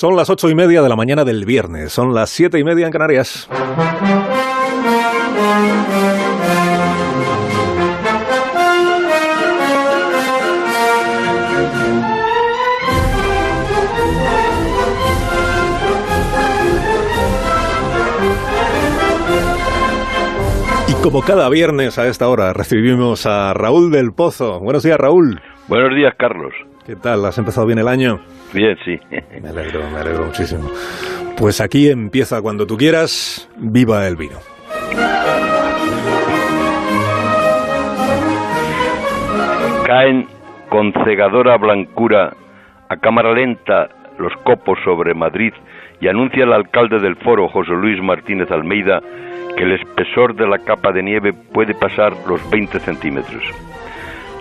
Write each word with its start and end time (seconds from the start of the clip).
Son 0.00 0.14
las 0.14 0.30
ocho 0.30 0.48
y 0.48 0.54
media 0.54 0.80
de 0.80 0.88
la 0.88 0.94
mañana 0.94 1.24
del 1.24 1.44
viernes, 1.44 1.92
son 1.92 2.14
las 2.14 2.30
siete 2.30 2.56
y 2.60 2.62
media 2.62 2.86
en 2.86 2.92
Canarias. 2.92 3.48
Y 20.86 20.92
como 21.02 21.22
cada 21.22 21.48
viernes 21.48 21.98
a 21.98 22.06
esta 22.06 22.28
hora 22.28 22.52
recibimos 22.52 23.26
a 23.26 23.52
Raúl 23.52 23.90
del 23.90 24.12
Pozo. 24.12 24.60
Buenos 24.60 24.84
días, 24.84 24.96
Raúl. 24.96 25.40
Buenos 25.66 25.92
días, 25.96 26.14
Carlos. 26.16 26.54
¿Qué 26.88 26.96
tal? 26.96 27.22
¿Has 27.26 27.36
empezado 27.36 27.66
bien 27.66 27.78
el 27.78 27.86
año? 27.86 28.18
Bien, 28.54 28.74
sí. 28.82 28.98
Me 29.42 29.50
alegro, 29.50 29.82
me 29.90 29.98
alegro 29.98 30.24
muchísimo. 30.24 30.70
Pues 31.36 31.60
aquí 31.60 31.90
empieza 31.90 32.40
cuando 32.40 32.66
tú 32.66 32.78
quieras. 32.78 33.46
Viva 33.58 34.08
el 34.08 34.16
vino. 34.16 34.38
Caen 39.86 40.28
con 40.70 40.94
cegadora 41.04 41.58
blancura 41.58 42.32
a 42.88 42.96
cámara 42.96 43.34
lenta 43.34 43.90
los 44.18 44.32
copos 44.44 44.78
sobre 44.82 45.12
Madrid 45.12 45.52
y 46.00 46.08
anuncia 46.08 46.44
el 46.44 46.54
alcalde 46.54 47.00
del 47.00 47.16
foro, 47.16 47.48
José 47.48 47.72
Luis 47.72 48.02
Martínez 48.02 48.50
Almeida, 48.50 49.02
que 49.58 49.64
el 49.64 49.72
espesor 49.72 50.34
de 50.34 50.48
la 50.48 50.58
capa 50.60 50.90
de 50.92 51.02
nieve 51.02 51.34
puede 51.52 51.74
pasar 51.74 52.14
los 52.26 52.40
20 52.50 52.80
centímetros. 52.80 53.42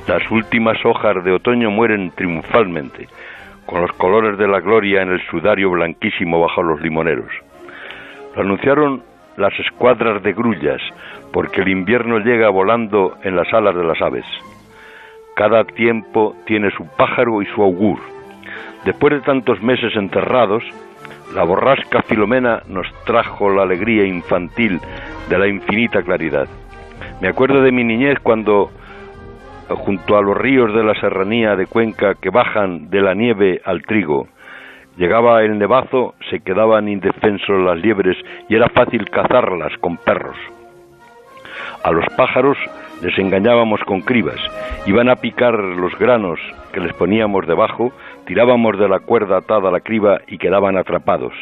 Las 0.07 0.29
últimas 0.31 0.77
hojas 0.85 1.21
de 1.23 1.33
otoño 1.33 1.69
mueren 1.69 2.11
triunfalmente, 2.11 3.07
con 3.65 3.81
los 3.81 3.91
colores 3.93 4.37
de 4.37 4.47
la 4.47 4.61
gloria 4.61 5.01
en 5.01 5.11
el 5.11 5.21
sudario 5.27 5.69
blanquísimo 5.71 6.39
bajo 6.39 6.63
los 6.63 6.79
limoneros. 6.81 7.29
Lo 8.35 8.41
anunciaron 8.41 9.03
las 9.35 9.51
escuadras 9.59 10.23
de 10.23 10.31
grullas, 10.31 10.81
porque 11.33 11.61
el 11.61 11.67
invierno 11.67 12.19
llega 12.19 12.49
volando 12.49 13.17
en 13.23 13.35
las 13.35 13.53
alas 13.53 13.75
de 13.75 13.83
las 13.83 14.01
aves. 14.01 14.25
Cada 15.35 15.65
tiempo 15.65 16.35
tiene 16.45 16.71
su 16.71 16.87
pájaro 16.97 17.41
y 17.41 17.45
su 17.47 17.61
augur. 17.61 17.99
Después 18.85 19.13
de 19.13 19.21
tantos 19.21 19.61
meses 19.61 19.95
enterrados, 19.95 20.63
la 21.35 21.43
borrasca 21.43 22.01
Filomena 22.03 22.63
nos 22.67 22.87
trajo 23.03 23.49
la 23.49 23.63
alegría 23.63 24.05
infantil 24.05 24.79
de 25.29 25.37
la 25.37 25.47
infinita 25.47 26.01
claridad. 26.01 26.47
Me 27.21 27.27
acuerdo 27.27 27.61
de 27.61 27.71
mi 27.71 27.83
niñez 27.83 28.17
cuando, 28.23 28.71
junto 29.75 30.17
a 30.17 30.21
los 30.21 30.37
ríos 30.37 30.73
de 30.73 30.83
la 30.83 30.93
serranía 30.99 31.55
de 31.55 31.67
Cuenca 31.67 32.15
que 32.15 32.29
bajan 32.29 32.89
de 32.89 33.01
la 33.01 33.13
nieve 33.13 33.61
al 33.65 33.83
trigo, 33.83 34.27
llegaba 34.97 35.43
el 35.43 35.57
nevazo, 35.57 36.15
se 36.29 36.39
quedaban 36.39 36.87
indefensos 36.87 37.59
las 37.63 37.77
liebres 37.77 38.17
y 38.49 38.55
era 38.55 38.69
fácil 38.69 39.09
cazarlas 39.09 39.73
con 39.79 39.97
perros. 39.97 40.37
A 41.83 41.91
los 41.91 42.05
pájaros 42.15 42.57
les 43.01 43.17
engañábamos 43.17 43.81
con 43.85 44.01
cribas, 44.01 44.39
iban 44.85 45.09
a 45.09 45.17
picar 45.17 45.53
los 45.53 45.97
granos 45.97 46.39
que 46.73 46.79
les 46.79 46.93
poníamos 46.93 47.45
debajo, 47.45 47.91
tirábamos 48.25 48.77
de 48.79 48.89
la 48.89 48.99
cuerda 48.99 49.37
atada 49.37 49.69
a 49.69 49.71
la 49.71 49.81
criba 49.81 50.19
y 50.27 50.37
quedaban 50.37 50.77
atrapados. 50.77 51.33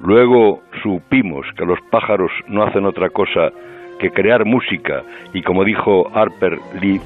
Luego 0.00 0.62
supimos 0.82 1.46
que 1.56 1.66
los 1.66 1.80
pájaros 1.90 2.30
no 2.46 2.62
hacen 2.62 2.86
otra 2.86 3.10
cosa 3.10 3.50
que 3.98 4.10
crear 4.10 4.44
música 4.44 5.02
y 5.32 5.42
como 5.42 5.64
dijo 5.64 6.10
Harper 6.14 6.58
Lee, 6.80 7.00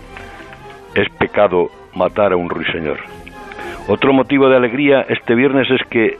es 0.94 1.08
pecado 1.18 1.68
matar 1.94 2.32
a 2.32 2.36
un 2.36 2.48
ruiseñor. 2.48 2.98
Otro 3.88 4.12
motivo 4.12 4.48
de 4.48 4.56
alegría 4.56 5.04
este 5.08 5.34
viernes 5.34 5.68
es 5.70 5.82
que 5.88 6.16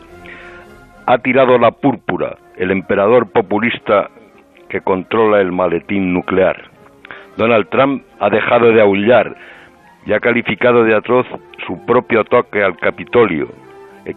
ha 1.07 1.19
tirado 1.19 1.59
la 1.59 1.71
púrpura 1.71 2.37
el 2.57 2.71
emperador 2.71 3.31
populista 3.31 4.11
que 4.69 4.81
controla 4.81 5.41
el 5.41 5.53
maletín 5.53 6.13
nuclear. 6.13 6.71
Donald 7.37 7.69
Trump 7.69 8.05
ha 8.21 8.31
dejado 8.31 8.73
de 8.73 8.81
aullar 8.81 9.37
y 10.07 10.13
ha 10.13 10.21
calificado 10.21 10.85
de 10.85 10.95
atroz 10.95 11.27
su 11.67 11.85
propio 11.87 12.25
toque 12.25 12.63
al 12.63 12.77
Capitolio, 12.77 13.49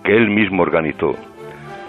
que 0.04 0.16
él 0.16 0.30
mismo 0.30 0.64
organizó. 0.64 1.16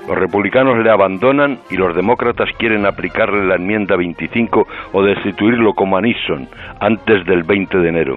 Los 0.08 0.16
republicanos 0.16 0.78
le 0.78 0.90
abandonan 0.90 1.58
y 1.68 1.76
los 1.76 1.94
demócratas 1.96 2.48
quieren 2.58 2.86
aplicarle 2.86 3.44
la 3.46 3.56
enmienda 3.56 3.96
25 3.96 4.66
o 4.92 5.02
destituirlo 5.02 5.74
como 5.74 5.96
a 5.96 6.00
Nixon 6.00 6.48
antes 6.80 7.26
del 7.26 7.42
20 7.42 7.78
de 7.78 7.88
enero. 7.88 8.16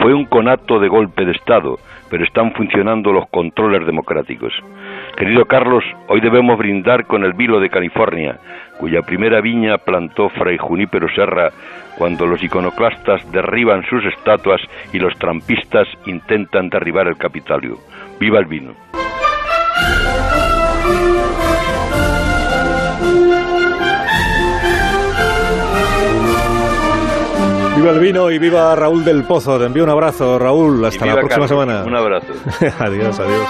Fue 0.00 0.12
un 0.12 0.26
conato 0.26 0.78
de 0.78 0.88
golpe 0.88 1.24
de 1.24 1.32
Estado, 1.32 1.78
pero 2.10 2.24
están 2.24 2.52
funcionando 2.52 3.12
los 3.12 3.28
controles 3.28 3.86
democráticos. 3.86 4.52
Querido 5.16 5.46
Carlos, 5.46 5.84
hoy 6.08 6.20
debemos 6.20 6.58
brindar 6.58 7.06
con 7.06 7.24
el 7.24 7.32
vilo 7.32 7.60
de 7.60 7.70
California, 7.70 8.38
cuya 8.78 9.02
primera 9.02 9.40
viña 9.40 9.78
plantó 9.78 10.28
Fray 10.30 10.58
Junípero 10.58 11.08
Serra 11.14 11.50
cuando 11.96 12.26
los 12.26 12.42
iconoclastas 12.42 13.30
derriban 13.32 13.84
sus 13.84 14.04
estatuas 14.04 14.60
y 14.92 14.98
los 14.98 15.14
trampistas 15.18 15.88
intentan 16.06 16.68
derribar 16.68 17.06
el 17.06 17.16
Capitolio. 17.16 17.76
¡Viva 18.18 18.38
el 18.38 18.46
vino! 18.46 18.89
Viva 27.80 27.92
el 27.92 27.98
vino 27.98 28.30
y 28.30 28.38
viva 28.38 28.76
Raúl 28.76 29.02
del 29.04 29.24
Pozo. 29.24 29.58
Te 29.58 29.64
envío 29.64 29.84
un 29.84 29.88
abrazo, 29.88 30.38
Raúl. 30.38 30.84
Hasta 30.84 31.06
la 31.06 31.14
próxima 31.14 31.48
semana. 31.48 31.82
Un 31.84 31.96
abrazo. 31.96 32.26
adiós, 32.78 33.18
adiós. 33.18 33.48